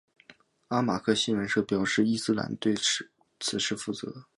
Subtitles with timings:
[0.69, 2.73] 阿马克新闻社表示伊斯兰国对
[3.39, 4.25] 此事负责。